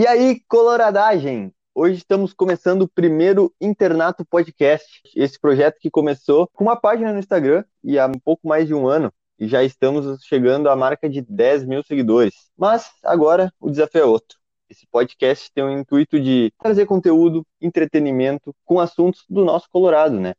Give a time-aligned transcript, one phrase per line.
[0.00, 1.52] E aí, coloradagem!
[1.74, 5.00] Hoje estamos começando o primeiro Internato Podcast.
[5.16, 8.72] Esse projeto que começou com uma página no Instagram e há um pouco mais de
[8.72, 9.12] um ano.
[9.40, 12.32] E já estamos chegando à marca de 10 mil seguidores.
[12.56, 14.38] Mas agora o desafio é outro.
[14.70, 20.34] Esse podcast tem o intuito de trazer conteúdo, entretenimento com assuntos do nosso Colorado, né?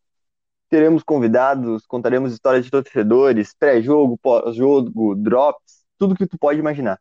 [0.69, 6.97] Teremos convidados, contaremos histórias de torcedores, pré-jogo, pós-jogo, drops, tudo que tu pode imaginar.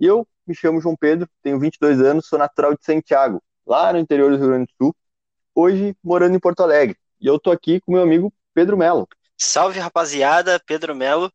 [0.00, 3.98] E eu me chamo João Pedro, tenho 22 anos, sou natural de Santiago, lá no
[3.98, 4.96] interior do Rio Grande do Sul,
[5.54, 6.96] hoje morando em Porto Alegre.
[7.20, 9.08] E eu tô aqui com meu amigo Pedro Melo.
[9.38, 11.32] Salve, rapaziada, Pedro Melo.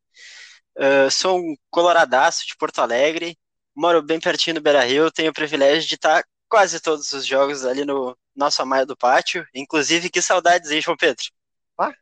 [0.76, 3.38] Uh, sou um coloradaço de Porto Alegre,
[3.76, 7.66] moro bem pertinho do Beira Rio, tenho o privilégio de estar quase todos os jogos
[7.66, 9.46] ali no nosso Amaia do Pátio.
[9.54, 11.24] Inclusive, que saudades, hein, João Pedro?
[11.78, 11.94] Ah,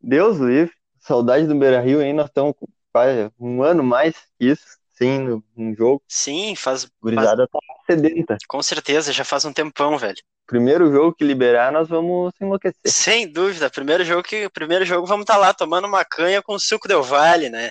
[0.00, 0.74] Deus livre.
[0.98, 2.12] Saudade do Beira Rio, hein?
[2.12, 2.54] Nós estamos
[2.92, 6.02] quase um ano mais que isso sim no, no jogo.
[6.08, 6.90] Sim, faz.
[7.00, 7.64] Gurizada faz...
[7.66, 8.36] tá sedenta.
[8.48, 10.16] Com certeza, já faz um tempão, velho.
[10.46, 12.80] Primeiro jogo que liberar, nós vamos se enlouquecer.
[12.86, 13.70] Sem dúvida.
[13.70, 17.02] Primeiro jogo que primeiro jogo vamos estar tá lá tomando uma canha com suco Del
[17.02, 17.70] Vale, né?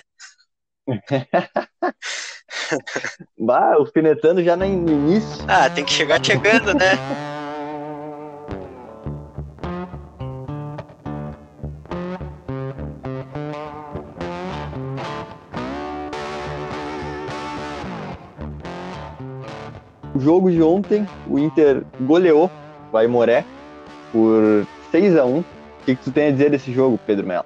[3.38, 5.44] bah, alfinetando já no início.
[5.46, 6.92] Ah, tem que chegar chegando, né?
[20.18, 22.50] O jogo de ontem, o Inter goleou
[22.92, 23.44] o Aimoré
[24.10, 25.44] por 6 a 1 O
[25.86, 27.44] que, que tu tem a dizer desse jogo, Pedro Melo?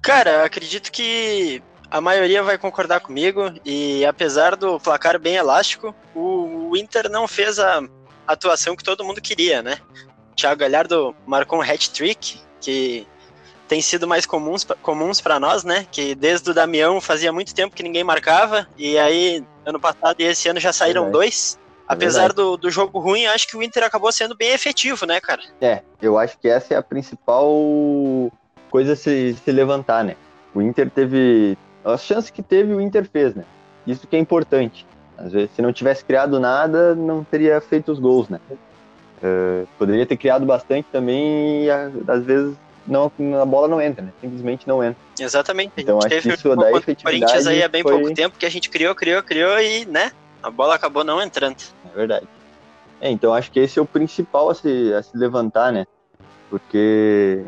[0.00, 6.74] Cara, acredito que a maioria vai concordar comigo e apesar do placar bem elástico, o,
[6.74, 7.82] Inter não fez a
[8.26, 9.76] atuação que todo mundo queria, né?
[10.32, 13.06] O Thiago Galhardo marcou um hat-trick que
[13.68, 15.86] tem sido mais comuns, comuns para nós, né?
[15.92, 20.24] Que desde o Damião fazia muito tempo que ninguém marcava, e aí ano passado e
[20.24, 21.58] esse ano já saíram é dois.
[21.86, 25.42] Apesar do, do jogo ruim, acho que o Inter acabou sendo bem efetivo, né, cara?
[25.60, 27.50] É, eu acho que essa é a principal
[28.70, 30.14] coisa a se, se levantar, né?
[30.54, 31.58] O Inter teve.
[31.84, 33.44] As chances que teve, o Inter fez, né?
[33.84, 34.86] Isso que é importante.
[35.18, 38.38] Às vezes, se não tivesse criado nada, não teria feito os gols, né?
[39.22, 42.56] Uh, poderia ter criado bastante também e às vezes
[42.86, 44.12] não, a bola não entra, né?
[44.20, 44.96] Simplesmente não entra.
[45.18, 45.72] Exatamente.
[45.76, 47.92] Então acho que isso da efetividade Corinthians aí há bem foi...
[47.92, 50.12] pouco tempo que a gente criou, criou, criou e, né?
[50.42, 51.56] A bola acabou não entrando.
[51.92, 52.26] É verdade.
[53.00, 55.86] É, então acho que esse é o principal a se, a se levantar, né?
[56.48, 57.44] Porque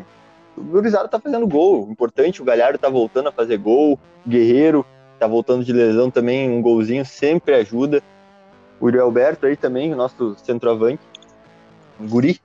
[0.55, 1.87] o Gurizada tá fazendo gol.
[1.89, 3.99] Importante, o Galhardo tá voltando a fazer gol.
[4.25, 4.85] O Guerreiro
[5.19, 8.01] tá voltando de lesão também, um golzinho sempre ajuda.
[8.79, 11.01] O Uri Alberto aí também, o nosso centroavante.
[11.99, 12.39] Um guri,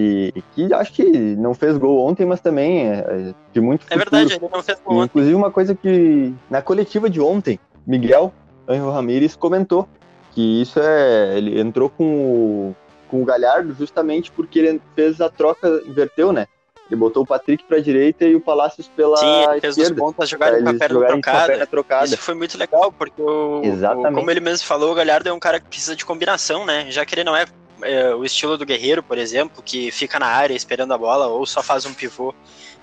[0.00, 1.04] que, que acho que
[1.36, 4.00] não fez gol ontem, mas também é, é de muito futuro.
[4.00, 8.32] É verdade, ele não fez gol Inclusive uma coisa que na coletiva de ontem, Miguel
[8.68, 9.88] Angel Ramírez comentou
[10.32, 12.76] que isso é, ele entrou com o,
[13.08, 16.46] com o Galhardo justamente porque ele fez a troca, inverteu, né?
[16.88, 19.94] Ele botou o Patrick para a direita e o Palácios pela Sim, ele fez esquerda.
[19.94, 21.66] os pontas jogarem com a perna trocada.
[21.66, 22.04] trocada.
[22.06, 25.38] Isso foi muito legal, porque o, o, como ele mesmo falou, o Galhardo é um
[25.38, 26.90] cara que precisa de combinação, né?
[26.90, 27.46] Já que ele não é
[27.82, 31.44] é, o estilo do Guerreiro, por exemplo, que fica na área esperando a bola ou
[31.46, 32.34] só faz um pivô,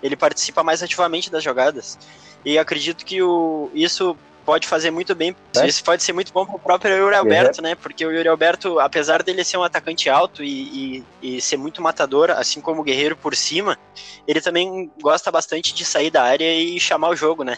[0.02, 1.98] ele participa mais ativamente das jogadas.
[2.46, 4.16] E acredito que o, isso
[4.48, 5.36] pode fazer muito bem.
[5.58, 5.68] É?
[5.68, 7.76] Isso pode ser muito bom para o próprio Yuri Alberto, né?
[7.76, 11.82] Porque o Yuri Alberto, apesar dele ser um atacante alto e, e, e, ser muito
[11.82, 13.78] matador, assim como o Guerreiro por cima,
[14.26, 17.58] ele também gosta bastante de sair da área e chamar o jogo, né?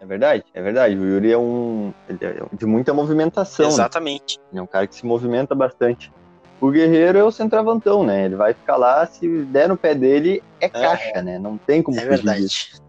[0.00, 0.96] É verdade, é verdade.
[0.96, 2.14] O Yuri é um é
[2.52, 3.66] de muita movimentação.
[3.66, 3.72] Né?
[3.72, 4.38] Exatamente.
[4.38, 4.44] Né?
[4.50, 6.12] Ele é um cara que se movimenta bastante.
[6.60, 8.24] O Guerreiro é o centroavantão, né?
[8.24, 10.68] Ele vai ficar lá, se der no pé dele, é, é.
[10.68, 11.22] caixa, é.
[11.22, 11.38] né?
[11.38, 12.46] Não tem como É verdade.
[12.46, 12.82] Disso.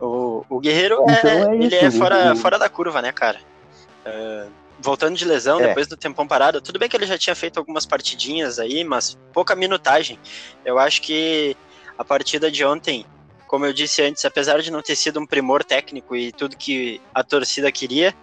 [0.00, 2.36] O, o Guerreiro então é, é ele é fora, o...
[2.36, 3.38] fora da curva, né, cara?
[4.04, 5.68] Uh, voltando de lesão, é.
[5.68, 9.16] depois do tempão parado, tudo bem que ele já tinha feito algumas partidinhas aí, mas
[9.32, 10.18] pouca minutagem.
[10.64, 11.56] Eu acho que
[11.96, 13.06] a partida de ontem,
[13.46, 17.00] como eu disse antes, apesar de não ter sido um primor técnico e tudo que
[17.14, 18.14] a torcida queria,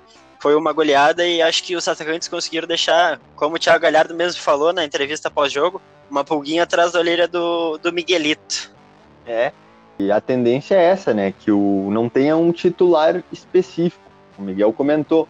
[0.44, 4.42] foi uma goleada e acho que os atacantes conseguiram deixar, como o Thiago Galhardo mesmo
[4.42, 5.82] falou na entrevista pós-jogo,
[6.12, 8.70] uma pulguinha atrás da orelha do, do Miguelito.
[9.26, 9.54] É,
[9.98, 11.34] e a tendência é essa, né?
[11.40, 14.04] Que o, não tenha um titular específico.
[14.38, 15.30] O Miguel comentou.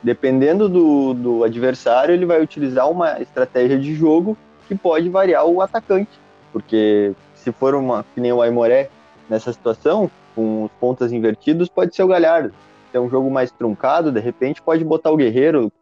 [0.00, 4.38] Dependendo do, do adversário, ele vai utilizar uma estratégia de jogo
[4.68, 6.12] que pode variar o atacante.
[6.52, 8.90] Porque se for uma, que nem o Aimoré
[9.28, 12.54] nessa situação, com os pontas invertidos, pode ser o Galhardo
[12.92, 15.72] ter um jogo mais truncado, de repente pode botar o Guerreiro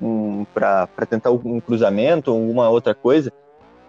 [0.00, 3.32] um, para tentar um cruzamento, alguma outra coisa.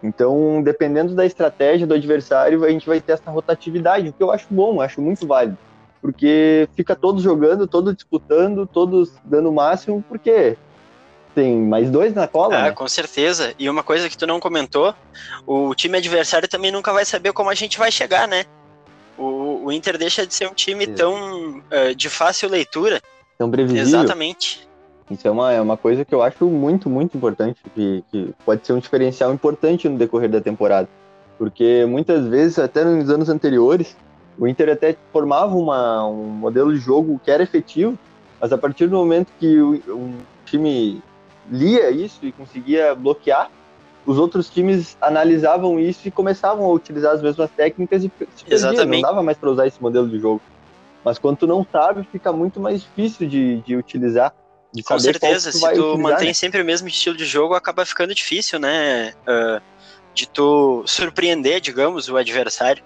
[0.03, 4.31] Então, dependendo da estratégia do adversário, a gente vai ter essa rotatividade, o que eu
[4.31, 5.57] acho bom, acho muito válido.
[6.01, 10.57] Porque fica todos jogando, todos disputando, todos dando o máximo, porque
[11.35, 12.71] tem mais dois na cola, ah, né?
[12.71, 13.53] com certeza.
[13.59, 14.93] E uma coisa que tu não comentou,
[15.45, 18.45] o time adversário também nunca vai saber como a gente vai chegar, né?
[19.21, 23.01] O, o Inter deixa de ser um time tão uh, de fácil leitura.
[23.37, 23.83] Tão previsível.
[23.83, 24.67] Exatamente.
[25.09, 28.65] Isso é uma, é uma coisa que eu acho muito, muito importante, que, que pode
[28.65, 30.87] ser um diferencial importante no decorrer da temporada.
[31.37, 33.95] Porque muitas vezes, até nos anos anteriores,
[34.39, 37.97] o Inter até formava uma, um modelo de jogo que era efetivo,
[38.39, 41.01] mas a partir do momento que o, um time
[41.51, 43.51] lia isso e conseguia bloquear,
[44.05, 49.01] os outros times analisavam isso e começavam a utilizar as mesmas técnicas e perdia, não
[49.01, 50.41] dava mais para usar esse modelo de jogo.
[51.03, 54.33] Mas quando tu não sabe, fica muito mais difícil de, de utilizar.
[54.73, 56.33] De Com certeza, tu se tu utilizar, mantém né?
[56.33, 59.13] sempre o mesmo estilo de jogo, acaba ficando difícil, né?
[59.27, 59.61] Uh,
[60.13, 62.83] de tu surpreender, digamos, o adversário.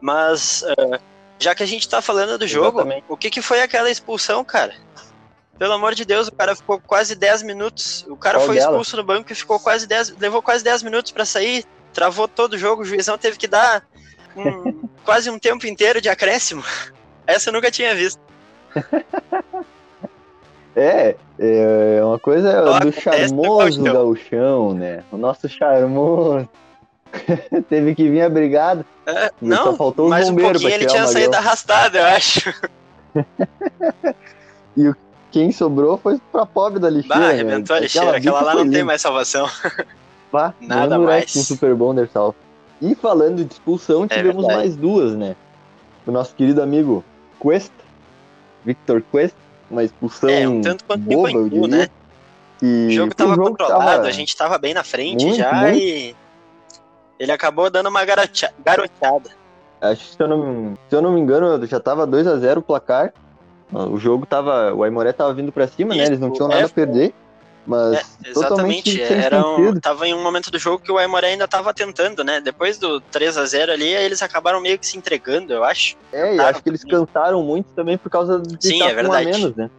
[0.00, 1.00] Mas, uh,
[1.38, 3.04] já que a gente tá falando do jogo, Exatamente.
[3.08, 4.74] o que, que foi aquela expulsão, cara?
[5.58, 8.04] Pelo amor de Deus, o cara ficou quase 10 minutos.
[8.08, 8.70] O cara Qual foi dela?
[8.70, 10.16] expulso no banco e ficou quase 10.
[10.18, 13.86] Levou quase 10 minutos para sair, travou todo o jogo, o juizão teve que dar
[14.36, 16.64] um, quase um tempo inteiro de acréscimo.
[17.26, 18.20] Essa eu nunca tinha visto.
[20.76, 25.04] É, é uma coisa Ó, do charmoso gauchão, né?
[25.12, 26.48] O nosso charmoso.
[27.70, 28.84] Teve que vir abrigado.
[29.06, 32.52] É, não, só faltou mas um pouquinho ele tinha saído arrastado, eu acho.
[34.76, 34.96] e o,
[35.34, 37.18] quem sobrou foi pra pobre da lixeira.
[37.20, 38.16] Bah, arrebentou a lixeira.
[38.16, 39.50] Aquela, aquela lá não tem mais salvação.
[40.30, 41.34] Bah, Nada mais.
[41.34, 42.36] Um Super Bonder salvo.
[42.80, 44.60] E falando de expulsão, é tivemos verdade.
[44.60, 45.34] mais duas, né?
[46.06, 47.04] O nosso querido amigo
[47.42, 47.72] Quest,
[48.64, 49.34] Victor Quest,
[49.68, 51.66] uma expulsão é, um tanto quanto boba, eu diria.
[51.66, 51.88] né?
[52.62, 54.06] E o jogo tava jogo controlado, tava...
[54.06, 55.78] a gente tava bem na frente muito, já muito.
[55.78, 56.14] e
[57.18, 59.30] ele acabou dando uma garoteada.
[59.80, 62.60] Acho que se eu não, se eu não me engano, já tava 2 a 0
[62.60, 63.12] o placar.
[63.72, 64.72] O jogo tava.
[64.74, 66.06] O Aimoré tava vindo pra cima, Isso, né?
[66.08, 67.14] Eles não tinham nada é, a perder.
[67.66, 71.48] Mas é, exatamente, era um, tava em um momento do jogo que o Aimoré ainda
[71.48, 72.40] tava tentando, né?
[72.40, 75.96] Depois do 3 a 0 ali, eles acabaram meio que se entregando, eu acho.
[76.12, 79.30] É, e acho que eles cansaram muito também por causa de Sim, estar é verdade.
[79.30, 79.70] menos, né?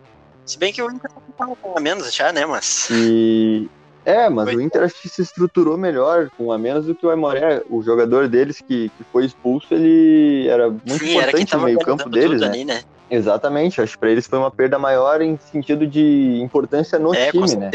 [0.45, 2.89] Se bem que o Inter tava com a menos já, né, mas...
[2.91, 3.69] E...
[4.03, 4.57] É, mas foi.
[4.57, 7.63] o Inter acho que se estruturou melhor com a menos do que o Aimoré.
[7.67, 11.79] O jogador deles que, que foi expulso, ele era muito Sim, importante era no meio
[11.79, 12.47] campo deles, né?
[12.47, 12.83] Ali, né?
[13.09, 17.31] Exatamente, acho que para eles foi uma perda maior em sentido de importância no é,
[17.31, 17.71] time, né?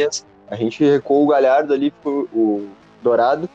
[0.49, 2.67] A gente recuou o Galhardo ali, o
[3.03, 3.49] Dourado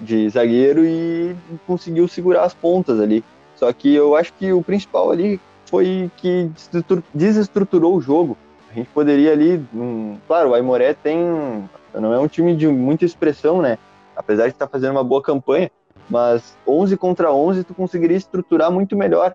[0.00, 1.36] de zagueiro e
[1.66, 3.24] conseguiu segurar as pontas ali.
[3.54, 6.50] Só que eu acho que o principal ali foi que
[7.14, 8.36] desestruturou o jogo.
[8.70, 11.18] A gente poderia ali, um, claro, o Aimoré tem,
[11.94, 13.78] não é um time de muita expressão, né?
[14.16, 15.70] Apesar de estar fazendo uma boa campanha,
[16.10, 19.34] mas 11 contra 11 tu conseguiria estruturar muito melhor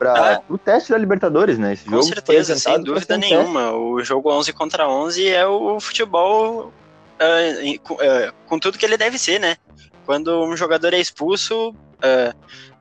[0.00, 1.74] para ah, o teste da Libertadores, né?
[1.74, 3.70] Esse com certeza, sem dúvida nenhuma.
[3.72, 6.72] O jogo 11 contra 11 é o futebol
[7.20, 9.58] uh, com, uh, com, tudo que ele deve ser, né?
[10.06, 12.34] Quando um jogador é expulso, uh,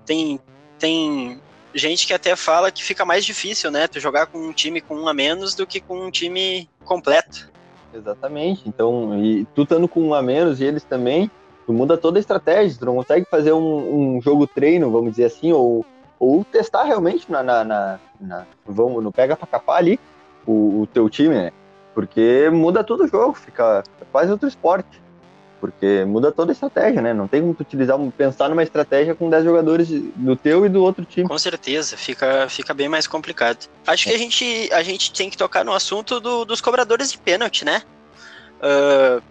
[0.05, 0.39] tem,
[0.79, 1.41] tem
[1.75, 3.85] gente que até fala que fica mais difícil, né?
[3.85, 7.51] Tu jogar com um time com um a menos do que com um time completo.
[7.93, 8.61] Exatamente.
[8.65, 11.29] Então, e tu estando com um a menos e eles também,
[11.67, 12.79] tu muda toda a estratégia.
[12.79, 15.85] Tu não consegue fazer um, um jogo treino, vamos dizer assim, ou
[16.19, 19.99] ou testar realmente na, na, na, na vamos, no pega pra capar ali
[20.45, 21.51] o, o, teu time, né?
[21.95, 25.01] Porque muda todo o jogo, fica quase outro esporte.
[25.59, 27.13] Porque muda toda a estratégia, né?
[27.13, 30.81] Não tem como tu utilizar, pensar numa estratégia com 10 jogadores do teu e do
[30.81, 31.27] outro time.
[31.27, 33.67] Com certeza, fica, fica bem mais complicado.
[33.85, 37.17] Acho que a gente, a gente tem que tocar no assunto do, dos cobradores de
[37.17, 37.81] pênalti, né?
[38.61, 39.21] Uh,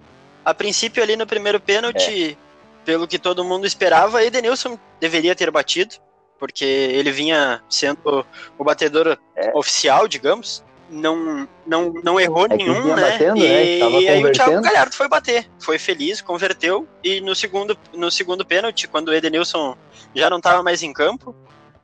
[0.44, 2.36] a princípio, ali no primeiro pênalti, é.
[2.84, 5.96] pelo que todo mundo esperava, Edenilson deveria ter batido
[6.38, 8.24] porque ele vinha sendo
[8.56, 9.52] o batedor é.
[9.54, 10.64] oficial, digamos.
[10.90, 13.10] Não, não, não errou é nenhum, né?
[13.10, 14.00] Batendo, e, né?
[14.00, 16.88] e aí o Thiago Galhardo foi bater, foi feliz, converteu.
[17.04, 19.76] E no segundo, no segundo pênalti, quando o Edenilson
[20.14, 21.34] já não estava mais em campo,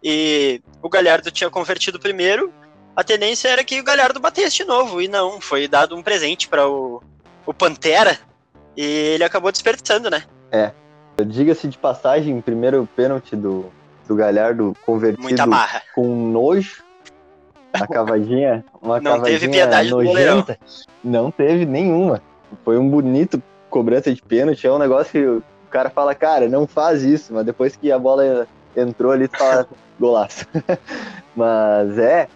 [0.02, 2.50] e o Galhardo tinha convertido primeiro,
[2.96, 5.02] a tendência era que o Galhardo batesse de novo.
[5.02, 7.02] E não, foi dado um presente para o,
[7.44, 8.18] o Pantera,
[8.74, 10.24] e ele acabou desperdiçando, né?
[10.50, 10.72] É.
[11.26, 13.70] Diga-se de passagem, primeiro pênalti do,
[14.06, 15.50] do Galhardo convertido
[15.94, 16.82] com nojo.
[17.72, 20.58] A cavadinha, uma não cavadinha teve piedade nojenta.
[21.02, 22.22] Não teve nenhuma.
[22.64, 24.66] Foi um bonito cobrança de pênalti.
[24.66, 27.34] É um negócio que o cara fala, cara, não faz isso.
[27.34, 28.46] Mas depois que a bola
[28.76, 29.66] entrou ali, tu fala,
[29.98, 30.46] golaço.
[31.34, 32.28] mas é,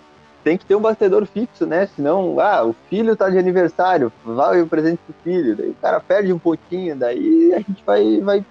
[0.42, 1.88] tem que ter um batedor fixo, né?
[1.94, 5.54] Senão, ah, o filho tá de aniversário, vai o presente pro filho.
[5.56, 8.44] Daí o cara perde um pouquinho, daí a gente vai, vai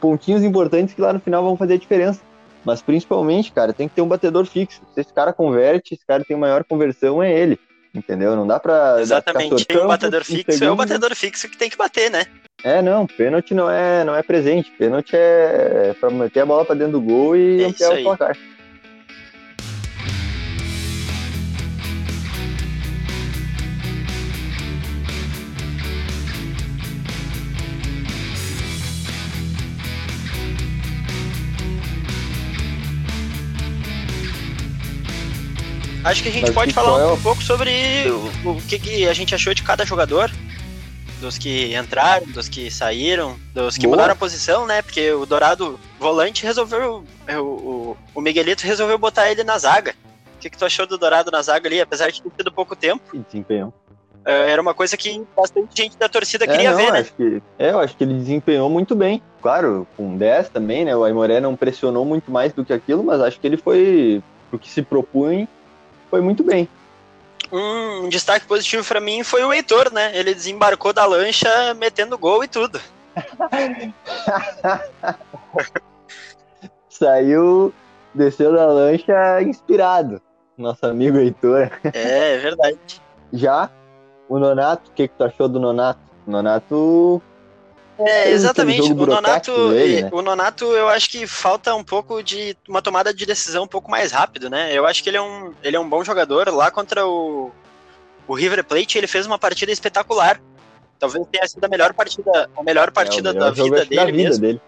[0.00, 2.20] pontinhos importantes que lá no final vão fazer a diferença.
[2.64, 4.82] Mas principalmente, cara, tem que ter um batedor fixo.
[4.94, 7.58] Se esse cara converte, esse cara tem maior conversão, é ele.
[7.94, 8.36] entendeu?
[8.36, 9.00] Não dá pra.
[9.00, 12.26] Exatamente, tem um batedor fixo, é o batedor fixo que tem que bater, né?
[12.62, 14.70] É, não, pênalti não é, não é presente.
[14.72, 18.36] Pênalti é pra meter a bola pra dentro do gol e é ampliar o placar.
[36.08, 37.70] Acho que a gente Mas pode falar um, um pouco sobre
[38.42, 40.30] o, o que, que, a gente achou de cada jogador.
[41.20, 43.96] Dos que entraram, dos que saíram, dos que Boa.
[43.96, 44.80] mudaram a posição, né?
[44.80, 47.04] Porque o Dourado volante resolveu.
[47.28, 49.94] O, o, o Miguelito resolveu botar ele na zaga.
[50.36, 52.74] O que, que tu achou do Dourado na zaga ali, apesar de ter tido pouco
[52.74, 53.02] tempo?
[53.26, 53.74] Desempenhou.
[54.24, 57.00] É, era uma coisa que bastante gente da torcida é, queria não, ver, né?
[57.00, 59.20] Acho que, é, eu acho que ele desempenhou muito bem.
[59.42, 60.96] Claro, com 10 também, né?
[60.96, 64.58] O Aimoré não pressionou muito mais do que aquilo, mas acho que ele foi o
[64.58, 65.46] que se propunha
[66.10, 66.68] foi muito bem.
[67.50, 70.10] Um destaque positivo para mim foi o Heitor, né?
[70.14, 72.80] Ele desembarcou da lancha metendo gol e tudo.
[76.88, 77.72] Saiu,
[78.14, 80.20] desceu da lancha inspirado.
[80.56, 81.70] Nosso amigo Heitor.
[81.94, 82.78] É, é verdade.
[83.32, 83.70] Já
[84.28, 86.00] o Nonato, o que, que tu achou do Nonato?
[86.26, 87.22] O Nonato
[87.98, 88.92] é, exatamente.
[88.92, 90.10] O Nonato, dele, né?
[90.12, 93.90] o Nonato, eu acho que falta um pouco de uma tomada de decisão um pouco
[93.90, 94.72] mais rápido, né?
[94.72, 96.48] Eu acho que ele é um, ele é um bom jogador.
[96.48, 97.50] Lá contra o,
[98.26, 100.40] o River Plate, ele fez uma partida espetacular.
[100.98, 104.04] Talvez tenha sido a melhor partida, a melhor partida é, melhor da vida dele da
[104.04, 104.40] vida mesmo.
[104.40, 104.60] Dele.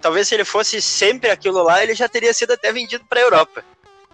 [0.00, 3.22] Talvez se ele fosse sempre aquilo lá, ele já teria sido até vendido para a
[3.22, 3.64] Europa.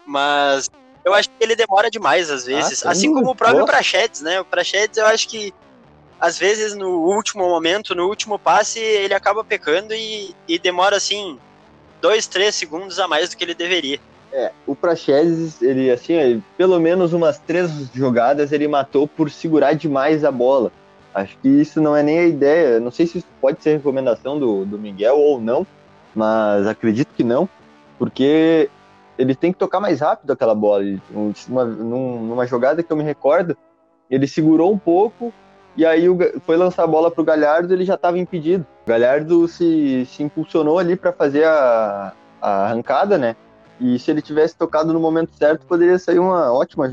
[0.07, 0.71] Mas
[1.05, 4.41] eu acho que ele demora demais às vezes, ah, assim como o próprio Prachedes, né?
[4.41, 5.53] O Prachedes eu acho que
[6.23, 11.37] às vezes no último momento, no último passe, ele acaba pecando e, e demora assim
[12.01, 13.99] dois, três segundos a mais do que ele deveria.
[14.33, 19.73] É, o Praxedes, ele assim, ele, pelo menos umas três jogadas ele matou por segurar
[19.73, 20.71] demais a bola.
[21.13, 22.79] Acho que isso não é nem a ideia.
[22.79, 25.67] Não sei se isso pode ser recomendação do, do Miguel ou não,
[26.15, 27.49] mas acredito que não,
[27.99, 28.71] porque
[29.19, 30.85] ele tem que tocar mais rápido aquela bola.
[31.49, 33.57] Uma, numa jogada que eu me recordo,
[34.09, 35.35] ele segurou um pouco,
[35.77, 38.67] e aí o, foi lançar a bola para o Galhardo, ele já estava impedido.
[38.85, 43.37] O Galhardo se, se impulsionou ali para fazer a, a arrancada, né?
[43.81, 46.91] E se ele tivesse tocado no momento certo, poderia sair uma ótima,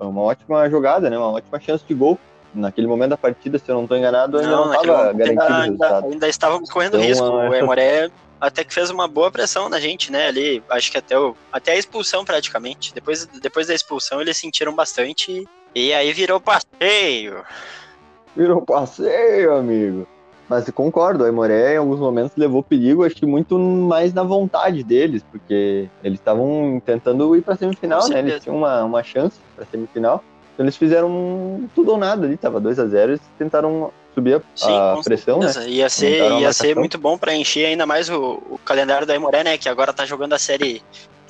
[0.00, 1.16] uma ótima jogada, né?
[1.16, 2.18] Uma ótima chance de gol.
[2.54, 5.60] Naquele momento da partida, se eu não estou enganado, ainda não estava garantido ainda, o
[5.60, 6.06] resultado.
[6.12, 7.24] Ainda, estávamos correndo então, risco.
[7.24, 10.26] O Emoré até que fez uma boa pressão na gente, né?
[10.26, 12.92] Ali, acho que até, o, até a expulsão praticamente.
[12.92, 15.48] Depois, depois da expulsão, eles sentiram bastante.
[15.74, 17.42] E aí virou passeio.
[18.36, 20.06] Virou passeio, amigo.
[20.48, 24.82] Mas concordo, o Aimoré em alguns momentos levou perigo, acho que muito mais na vontade
[24.82, 28.18] deles, porque eles estavam tentando ir para semifinal, né?
[28.18, 30.22] Eles tinham uma, uma chance para semifinal.
[30.52, 34.42] Então eles fizeram tudo ou nada ali, tava 2 a 0 eles tentaram subir a,
[34.54, 35.50] Sim, a pressão, né?
[35.68, 39.42] Ia ser, ia ser muito bom para encher ainda mais o, o calendário da Aimoré,
[39.42, 39.56] né?
[39.56, 40.82] Que agora tá jogando a série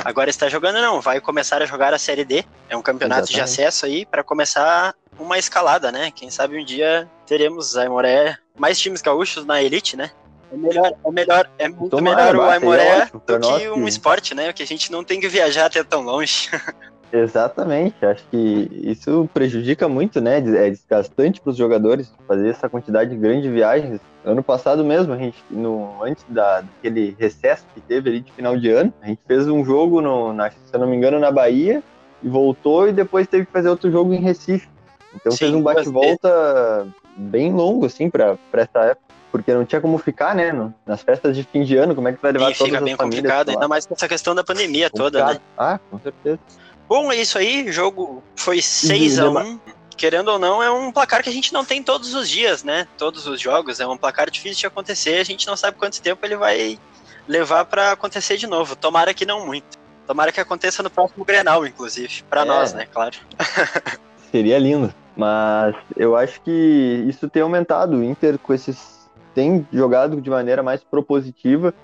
[0.04, 2.44] Agora está jogando não, vai começar a jogar a Série D.
[2.68, 3.34] É um campeonato Exatamente.
[3.34, 6.10] de acesso aí para começar uma escalada, né?
[6.10, 10.10] Quem sabe um dia teremos Aimoré, mais times gaúchos na elite, né?
[10.52, 14.52] É melhor, é melhor, é muito Tomara, melhor o Aimoré do que um esporte, né?
[14.52, 16.50] Que a gente não tem que viajar até tão longe.
[17.12, 20.38] Exatamente, acho que isso prejudica muito, né?
[20.38, 24.00] É desgastante para os jogadores fazer essa quantidade grande de viagens.
[24.24, 28.56] Ano passado mesmo, a gente, no, antes da, daquele recesso que teve ali de final
[28.56, 31.30] de ano, a gente fez um jogo, no, na, se eu não me engano, na
[31.30, 31.82] Bahia,
[32.22, 34.71] e voltou e depois teve que fazer outro jogo em Recife.
[35.14, 39.96] Então Sim, fez um bate-volta bem longo, assim, para essa época porque não tinha como
[39.96, 40.52] ficar, né?
[40.52, 42.84] No, nas festas de fim de ano, como é que vai levar e todas fica
[42.84, 45.12] bem complicado, ainda mais com essa questão da pandemia complicado.
[45.12, 45.40] toda, né?
[45.56, 46.38] Ah, com certeza.
[46.86, 47.66] Bom, é isso aí.
[47.66, 49.58] O jogo foi 6 a 1
[49.96, 52.86] Querendo ou não, é um placar que a gente não tem todos os dias, né?
[52.98, 53.80] Todos os jogos.
[53.80, 55.18] É um placar difícil de acontecer.
[55.18, 56.78] A gente não sabe quanto tempo ele vai
[57.26, 58.76] levar para acontecer de novo.
[58.76, 59.78] Tomara que não muito.
[60.06, 62.22] Tomara que aconteça no próximo Grenal, inclusive.
[62.28, 62.44] Para é.
[62.44, 62.86] nós, né?
[62.92, 63.16] Claro.
[64.30, 64.92] Seria lindo.
[65.16, 67.96] Mas eu acho que isso tem aumentado.
[67.96, 71.74] O Inter com esses tem jogado de maneira mais propositiva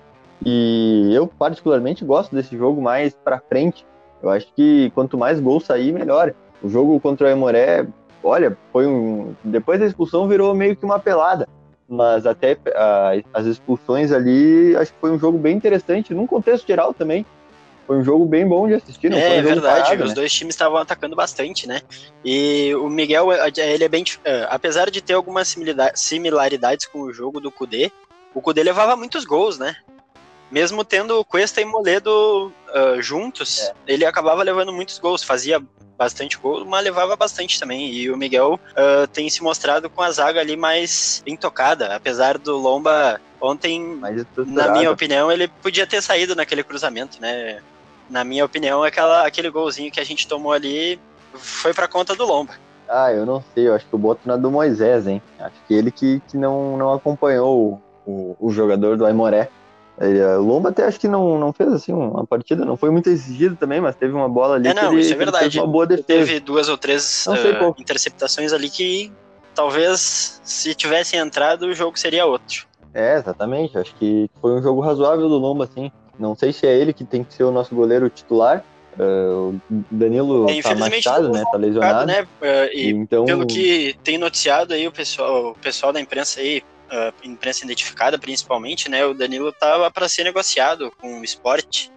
[0.45, 3.85] e eu particularmente gosto desse jogo mais para frente,
[4.21, 6.33] eu acho que quanto mais gol sair, melhor.
[6.61, 7.87] O jogo contra o Emoré,
[8.23, 9.33] olha, foi um.
[9.43, 11.47] Depois da expulsão virou meio que uma pelada.
[11.87, 16.67] Mas até a, as expulsões ali, acho que foi um jogo bem interessante, num contexto
[16.67, 17.25] geral também.
[17.89, 19.09] Foi um jogo bem bom de assistir.
[19.09, 20.15] Não é, um verdade, parado, os né?
[20.15, 21.81] dois times estavam atacando bastante, né?
[22.23, 24.03] E o Miguel, ele é bem.
[24.23, 25.57] É, apesar de ter algumas
[25.95, 27.91] similaridades com o jogo do Kudê,
[28.31, 29.75] o Kudê levava muitos gols, né?
[30.51, 33.73] mesmo tendo Cuesta e Moledo uh, juntos, é.
[33.87, 35.61] ele acabava levando muitos gols, fazia
[35.97, 37.91] bastante gol, mas levava bastante também.
[37.91, 42.55] E o Miguel uh, tem se mostrado com a zaga ali mais intocada, apesar do
[42.55, 43.99] Lomba ontem,
[44.47, 47.61] na minha opinião, ele podia ter saído naquele cruzamento, né?
[48.09, 50.99] Na minha opinião, aquela, aquele golzinho que a gente tomou ali
[51.33, 52.53] foi para conta do Lomba.
[52.87, 55.21] Ah, eu não sei, eu acho que o boto na do Moisés, hein?
[55.39, 59.49] Acho que ele que, que não, não acompanhou o, o, jogador do Aimoré.
[60.39, 63.55] O Lomba até acho que não, não fez assim uma partida, não foi muito exigido
[63.55, 65.59] também, mas teve uma bola ali é, não, que ele, isso é verdade.
[65.59, 66.07] uma boa defesa.
[66.07, 69.11] Teve duas ou três uh, interceptações ali que
[69.53, 72.65] talvez se tivessem entrado o jogo seria outro.
[72.93, 73.77] É, exatamente.
[73.77, 75.91] Acho que foi um jogo razoável do Lomba, assim.
[76.19, 78.63] Não sei se é ele que tem que ser o nosso goleiro titular.
[78.99, 81.43] Uh, o Danilo é, tá machucado, né?
[81.49, 82.05] Tá lesionado.
[82.05, 82.23] Né?
[82.23, 83.25] Uh, e então...
[83.25, 86.61] pelo que tem noticiado aí o pessoal, o pessoal da imprensa aí,
[86.91, 89.05] uh, imprensa identificada principalmente, né?
[89.05, 91.89] O Danilo tava para ser negociado com o esporte.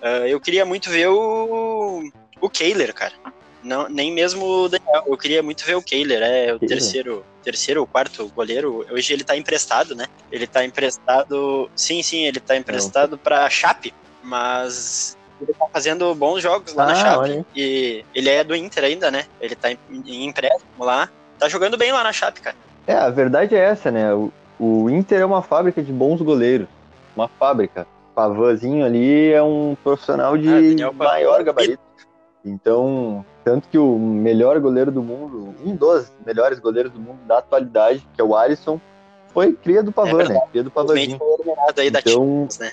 [0.00, 2.04] Uh, eu queria muito ver o,
[2.40, 3.14] o Kehler, cara.
[3.64, 5.02] Não, nem mesmo o Daniel.
[5.06, 8.86] Eu queria muito ver o Kehler, é o terceiro, terceiro ou quarto goleiro.
[8.90, 10.06] Hoje ele tá emprestado, né?
[10.32, 11.70] Ele tá emprestado.
[11.76, 16.86] Sim, sim, ele tá emprestado para Chape, mas ele tá fazendo bons jogos lá ah,
[16.88, 17.18] na Chape.
[17.18, 17.46] Olha.
[17.54, 19.26] E ele é do Inter ainda, né?
[19.40, 21.08] Ele tá em, em empréstimo lá.
[21.38, 22.56] Tá jogando bem lá na Chape, cara.
[22.86, 24.12] É, a verdade é essa, né?
[24.14, 26.68] O, o Inter é uma fábrica de bons goleiros.
[27.14, 27.86] Uma fábrica.
[28.14, 31.82] Pavanzinho ali é um profissional de ah, maior gabarito.
[32.44, 37.38] Então, tanto que o melhor goleiro do mundo, um dos melhores goleiros do mundo da
[37.38, 38.78] atualidade, que é o Alisson,
[39.32, 40.40] foi cria do Pavan, é né?
[40.50, 41.18] Cria do Pavanzinho.
[41.76, 42.70] Aí da então, Champions, né?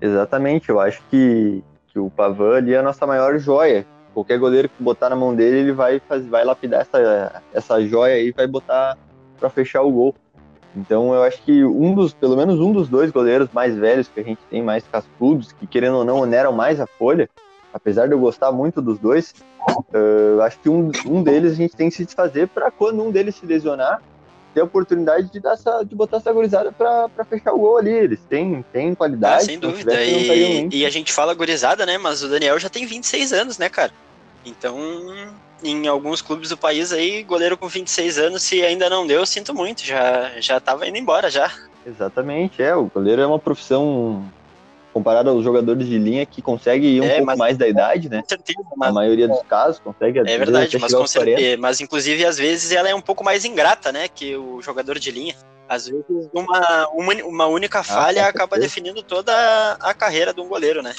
[0.00, 3.86] Exatamente, eu acho que, que o Pavan ali é a nossa maior joia.
[4.12, 8.14] Qualquer goleiro que botar na mão dele, ele vai, fazer, vai lapidar essa, essa joia
[8.14, 8.98] aí e vai botar
[9.38, 10.14] para fechar o gol.
[10.76, 14.20] Então eu acho que um dos, pelo menos um dos dois goleiros mais velhos que
[14.20, 17.28] a gente tem, mais cascudos, que querendo ou não oneram mais a folha,
[17.74, 19.34] apesar de eu gostar muito dos dois,
[19.68, 23.10] uh, acho que um, um deles a gente tem que se desfazer para quando um
[23.10, 24.00] deles se lesionar,
[24.54, 27.90] ter a oportunidade de, dar essa, de botar essa gurizada para fechar o gol ali.
[27.90, 29.42] Eles têm, têm qualidade.
[29.42, 30.00] Ah, sem dúvida.
[30.04, 31.98] E, e, a gente fala gurizada, né?
[31.98, 33.90] Mas o Daniel já tem 26 anos, né, cara?
[34.46, 34.78] Então
[35.64, 39.54] em alguns clubes do país aí, goleiro com 26 anos, se ainda não deu, sinto
[39.54, 41.50] muito, já, já tava indo embora já.
[41.86, 44.30] Exatamente, é, o goleiro é uma profissão
[44.94, 48.08] comparado aos jogadores de linha que consegue ir um é, pouco mas, mais da idade,
[48.08, 48.22] né?
[48.22, 50.20] Com certeza, mas, a maioria dos casos consegue.
[50.20, 53.90] É verdade, mas com certeza, mas inclusive às vezes ela é um pouco mais ingrata,
[53.90, 55.34] né, que o jogador de linha.
[55.68, 59.32] Às vezes uma, uma, uma única ah, falha ah, acaba definindo toda
[59.80, 60.94] a carreira de um goleiro, né?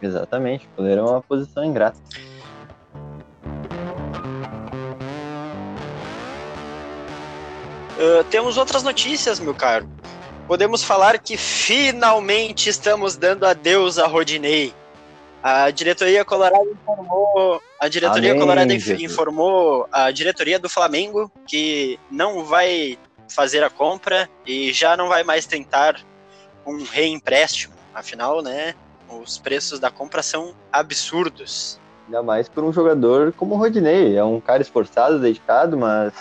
[0.00, 1.98] Exatamente, o goleiro é uma posição ingrata.
[7.98, 9.88] Uh, temos outras notícias, meu caro.
[10.50, 14.74] Podemos falar que finalmente estamos dando adeus a Rodinei.
[15.40, 19.00] A diretoria colorada informou, a diretoria Amém, colorada Jesus.
[19.00, 25.22] informou a diretoria do Flamengo que não vai fazer a compra e já não vai
[25.22, 26.00] mais tentar
[26.66, 27.74] um reempréstimo.
[27.94, 28.74] Afinal, né,
[29.08, 31.78] os preços da compra são absurdos.
[32.06, 34.16] Ainda mais por um jogador como o Rodinei.
[34.16, 36.12] É um cara esforçado, dedicado, mas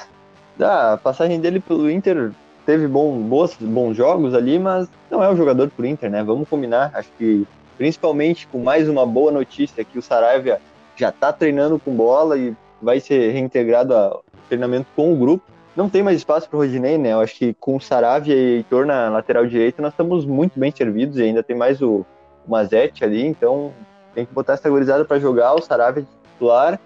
[0.60, 2.32] a passagem dele pelo Inter
[2.69, 6.23] teve bom, bons, bons jogos ali, mas não é um jogador pro Inter, né?
[6.23, 6.91] Vamos combinar.
[6.93, 7.47] Acho que
[7.79, 10.62] principalmente com mais uma boa notícia que o Saravia
[10.95, 15.43] já está treinando com bola e vai ser reintegrado ao treinamento com o grupo.
[15.75, 17.13] Não tem mais espaço para o Rodinei, né?
[17.13, 20.69] Eu acho que com o Saravia e Heitor na lateral direita nós estamos muito bem
[20.69, 22.05] servidos e ainda tem mais o,
[22.45, 23.73] o Mazete ali, então
[24.13, 26.79] tem que botar essa gorizada para jogar, o Saravia titular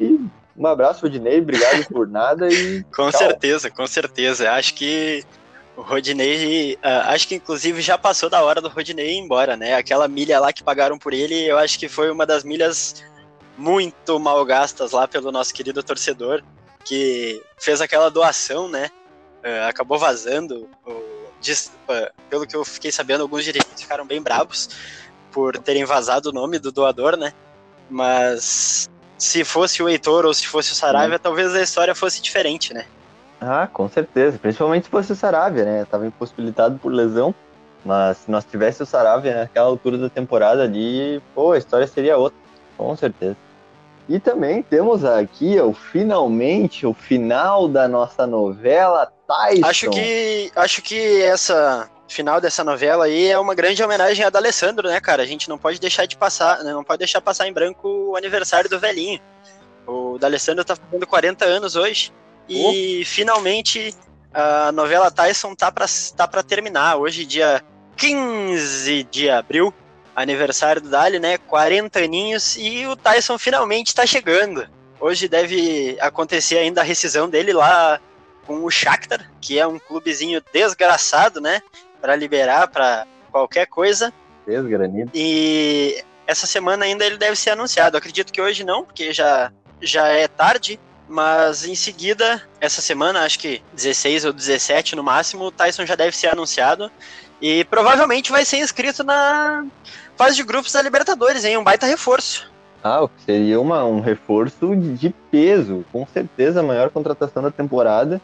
[0.00, 0.24] e
[0.58, 1.38] um abraço, Rodinei.
[1.38, 2.82] Obrigado por nada e.
[2.94, 3.18] com tchau.
[3.18, 4.50] certeza, com certeza.
[4.52, 5.24] Acho que
[5.76, 9.74] o Rodinei, uh, acho que inclusive já passou da hora do Rodinei ir embora, né?
[9.74, 13.04] Aquela milha lá que pagaram por ele, eu acho que foi uma das milhas
[13.56, 16.42] muito mal gastas lá pelo nosso querido torcedor,
[16.84, 18.90] que fez aquela doação, né?
[19.44, 20.68] Uh, acabou vazando.
[21.40, 21.70] Diz,
[22.28, 24.68] pelo que eu fiquei sabendo, alguns dirigentes ficaram bem bravos
[25.30, 27.32] por terem vazado o nome do doador, né?
[27.88, 32.72] Mas se fosse o Heitor ou se fosse o Saravia, talvez a história fosse diferente,
[32.72, 32.86] né?
[33.40, 34.38] Ah, com certeza.
[34.38, 35.86] Principalmente se fosse o Saravia, né?
[35.90, 37.34] Tava impossibilitado por lesão.
[37.84, 42.16] Mas se nós tivesse o Saravia naquela altura da temporada ali, pô, a história seria
[42.16, 42.38] outra.
[42.76, 43.36] Com certeza.
[44.08, 49.66] E também temos aqui o finalmente o final da nossa novela Tyson.
[49.66, 54.88] Acho que acho que essa final dessa novela aí é uma grande homenagem a D'Alessandro,
[54.88, 55.22] né, cara?
[55.22, 58.16] A gente não pode deixar de passar, né, não pode deixar passar em branco o
[58.16, 59.20] aniversário do velhinho.
[59.86, 62.12] O D'Alessandro tá fazendo 40 anos hoje
[62.48, 63.06] e oh.
[63.06, 63.94] finalmente
[64.32, 66.96] a novela Tyson tá para tá pra terminar.
[66.96, 67.62] Hoje, dia
[67.96, 69.72] 15 de abril,
[70.14, 71.38] aniversário do Dali, né?
[71.38, 74.68] 40 aninhos e o Tyson finalmente tá chegando.
[75.00, 78.00] Hoje deve acontecer ainda a rescisão dele lá
[78.46, 81.60] com o Shakhtar, que é um clubezinho desgraçado, né?
[82.00, 84.12] Para liberar para qualquer coisa.
[84.46, 85.10] Desgranido.
[85.14, 87.96] E essa semana ainda ele deve ser anunciado.
[87.96, 90.78] acredito que hoje não, porque já, já é tarde.
[91.08, 95.94] Mas em seguida, essa semana, acho que 16 ou 17 no máximo, o Tyson já
[95.94, 96.90] deve ser anunciado.
[97.40, 99.64] E provavelmente vai ser inscrito na
[100.16, 101.56] fase de grupos da Libertadores, hein?
[101.56, 102.50] Um baita reforço.
[102.82, 107.50] Ah, o que seria uma, um reforço de peso, com certeza a maior contratação da
[107.50, 108.20] temporada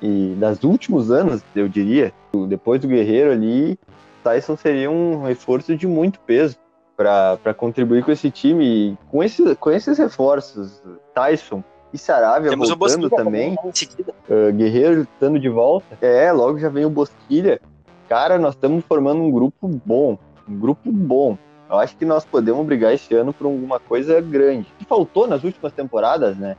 [0.00, 2.12] e das últimos anos, eu diria.
[2.48, 3.78] Depois do Guerreiro ali,
[4.22, 6.56] Tyson seria um reforço de muito peso
[6.96, 8.64] para contribuir com esse time.
[8.64, 10.82] E com, esse, com esses reforços,
[11.14, 16.84] Tyson e Saravia Temos voltando também, uh, Guerreiro estando de volta, é, logo já vem
[16.84, 17.60] o Bosquilha.
[18.08, 21.38] Cara, nós estamos formando um grupo bom, um grupo bom.
[21.68, 24.68] Eu acho que nós podemos brigar esse ano por alguma coisa grande.
[24.74, 26.56] O que faltou nas últimas temporadas, né?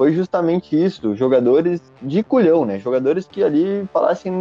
[0.00, 2.78] Foi justamente isso, jogadores de culhão, né?
[2.78, 4.32] Jogadores que ali falassem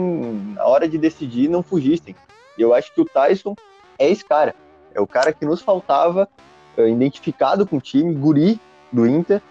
[0.55, 2.15] na hora de decidir não fugissem.
[2.57, 3.57] E eu acho que o Tyson
[3.97, 4.55] é esse cara.
[4.95, 6.29] É o cara que nos faltava,
[6.77, 8.57] é, identificado com o time, guri
[8.89, 9.41] do Inter.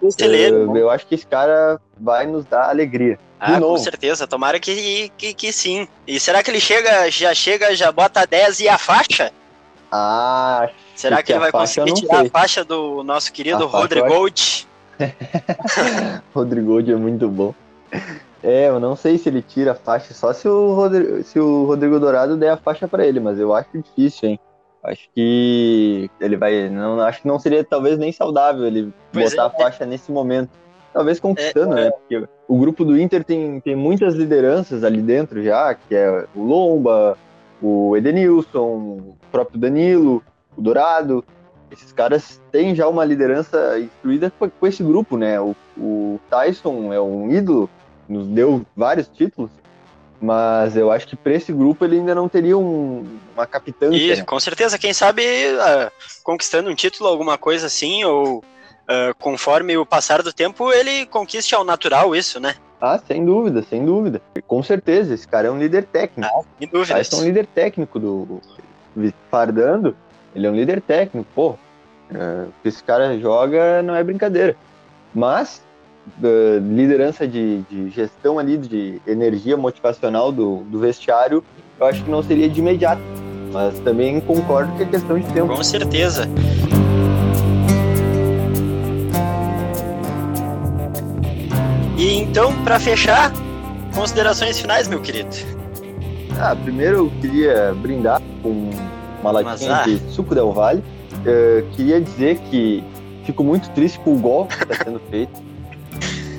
[0.00, 3.18] Do celeiro, uh, eu acho que esse cara vai nos dar alegria.
[3.38, 4.26] Ah, com certeza.
[4.26, 5.86] Tomara que, que, que sim.
[6.06, 9.30] E será que ele chega, já chega, já bota 10 e a faixa?
[9.92, 12.26] Ah, Será que, que ele vai conseguir tirar sei.
[12.28, 14.71] a faixa do nosso querido Rodrigo Gold?
[16.34, 17.54] Rodrigo Gold é muito bom.
[18.42, 21.64] É, eu não sei se ele tira a faixa, só se o Rodrigo, se o
[21.64, 24.40] Rodrigo Dourado der a faixa para ele, mas eu acho difícil, hein?
[24.82, 26.68] Acho que ele vai.
[26.68, 29.86] Não, acho que não seria talvez nem saudável ele pois botar é, a faixa é.
[29.86, 30.50] nesse momento.
[30.92, 31.90] Talvez conquistando, é, né?
[31.90, 36.42] Porque o grupo do Inter tem, tem muitas lideranças ali dentro já, que é o
[36.42, 37.16] Lomba,
[37.62, 40.22] o Edenilson, o próprio Danilo,
[40.56, 41.24] o Dourado.
[41.72, 45.40] Esses caras têm já uma liderança instruída com esse grupo, né?
[45.40, 47.70] O, o Tyson é um ídolo,
[48.06, 49.50] nos deu vários títulos,
[50.20, 53.88] mas eu acho que para esse grupo ele ainda não teria um, uma capitã.
[53.90, 54.26] Isso, né?
[54.26, 54.78] com certeza.
[54.78, 55.90] Quem sabe uh,
[56.22, 61.54] conquistando um título, alguma coisa assim, ou uh, conforme o passar do tempo, ele conquiste
[61.54, 62.54] ao natural isso, né?
[62.78, 64.20] Ah, sem dúvida, sem dúvida.
[64.46, 66.30] Com certeza, esse cara é um líder técnico.
[66.30, 67.00] Ah, sem dúvida.
[67.00, 68.40] é um líder técnico do
[69.30, 69.96] Fardando.
[70.34, 71.50] Ele é um líder técnico, pô.
[72.10, 74.56] O que esse cara joga não é brincadeira.
[75.14, 75.62] Mas
[76.22, 81.42] uh, liderança de, de, gestão ali, de energia motivacional do, do vestiário,
[81.78, 83.02] eu acho que não seria de imediato.
[83.52, 85.54] Mas também concordo que é questão de tempo.
[85.54, 86.26] Com certeza.
[91.98, 93.30] E então, para fechar,
[93.94, 95.30] considerações finais, meu querido.
[96.40, 98.70] Ah, primeiro eu queria brindar com
[99.22, 100.82] uma latinha de suco Del Vale.
[101.12, 102.82] Uh, queria dizer que
[103.24, 105.40] fico muito triste com o gol que está sendo feito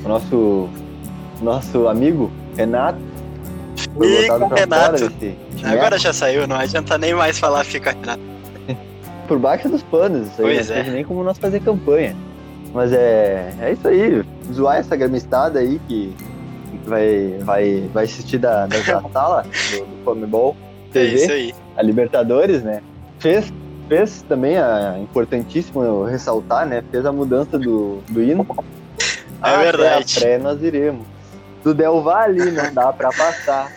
[0.03, 0.69] o nosso,
[1.41, 2.99] nosso amigo Renato
[3.95, 4.97] foi Renato.
[4.97, 8.21] Fora desse Agora já saiu, não adianta nem mais falar fica Renato.
[9.27, 10.89] Por baixo dos panos, isso aí, não é.
[10.89, 12.15] nem como nós fazer campanha.
[12.73, 16.13] Mas é, é isso aí, zoar essa gramistada aí que
[16.85, 18.77] vai, vai, vai assistir da, da
[19.13, 20.55] sala do, do Comebol
[20.93, 21.55] TV, é isso aí.
[21.75, 22.81] a Libertadores, né?
[23.19, 23.51] Fez,
[23.87, 26.83] fez também, a, importantíssimo ressaltar, né?
[26.91, 28.45] Fez a mudança do, do hino
[29.43, 30.17] é verdade.
[30.17, 31.05] a pré nós iremos.
[31.63, 33.71] Do Del Valle não dá para passar.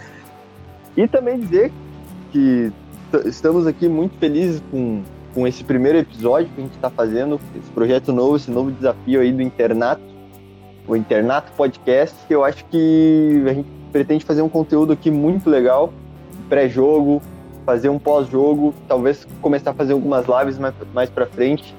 [0.97, 1.73] E também dizer
[2.33, 2.73] que
[3.25, 5.03] estamos aqui muito felizes com,
[5.35, 9.21] com esse primeiro episódio que a gente está fazendo, esse projeto novo, esse novo desafio
[9.21, 10.03] aí do internato,
[10.87, 15.51] o Internato Podcast, que eu acho que a gente pretende fazer um conteúdo aqui muito
[15.51, 15.93] legal,
[16.49, 17.23] pré-jogo,
[17.65, 21.75] fazer um pós-jogo, talvez começar a fazer algumas lives mais, mais para frente,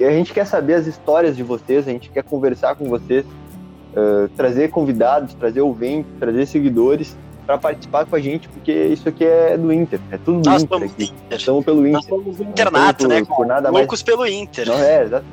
[0.00, 4.28] a gente quer saber as histórias de vocês, a gente quer conversar com vocês, uh,
[4.36, 9.56] trazer convidados, trazer ouvintes, trazer seguidores para participar com a gente, porque isso aqui é
[9.56, 11.04] do Inter, é tudo do Nós Inter aqui.
[11.04, 11.38] Inter.
[11.38, 11.92] Estamos pelo Inter.
[11.92, 13.24] Nós somos internato, né?
[13.24, 14.02] Por nada Loucos mais...
[14.02, 14.68] pelo Inter.
[14.68, 15.26] Não, é, exato.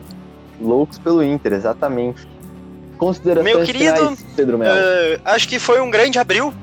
[0.61, 2.27] Loucos pelo Inter, exatamente.
[2.97, 4.75] Considerações Meu querido, finais, Pedro Melo.
[4.75, 6.53] Uh, acho que foi um grande abril.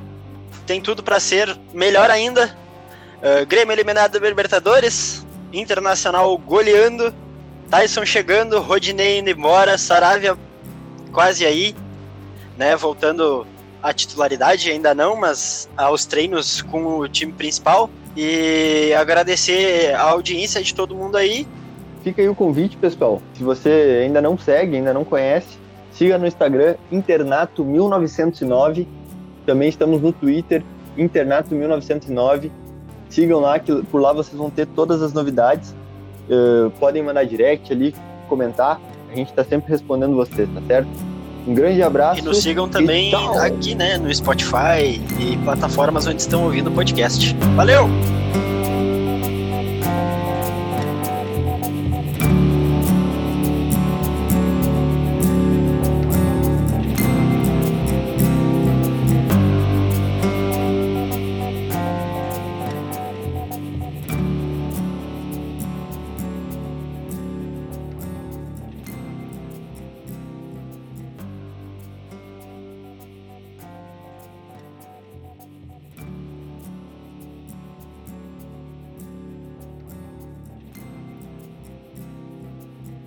[0.66, 2.57] Tem tudo para ser melhor ainda.
[3.18, 7.14] Uh, Grêmio eliminado da Libertadores, Internacional goleando
[7.70, 10.37] Tyson chegando, Rodinei indo embora, Saravia
[11.12, 11.74] quase aí,
[12.57, 12.76] né?
[12.76, 13.44] Voltando
[13.83, 17.90] à titularidade, ainda não, mas aos treinos com o time principal.
[18.16, 21.46] E agradecer a audiência de todo mundo aí.
[22.02, 23.20] Fica aí o convite, pessoal.
[23.35, 25.59] Se você ainda não segue, ainda não conhece,
[25.90, 28.87] siga no Instagram Internato1909.
[29.46, 30.62] Também estamos no Twitter
[30.98, 32.50] Internato1909.
[33.09, 35.74] Sigam lá, que por lá vocês vão ter todas as novidades.
[36.28, 37.94] Uh, podem mandar direct ali,
[38.28, 38.80] comentar.
[39.11, 40.88] A gente está sempre respondendo vocês, tá certo?
[41.46, 42.18] Um grande abraço.
[42.18, 47.35] E nos sigam também aqui, né, no Spotify e plataformas onde estão ouvindo o podcast.
[47.54, 47.88] Valeu!